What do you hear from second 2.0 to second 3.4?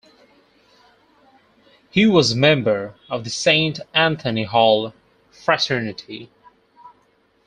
was a member of the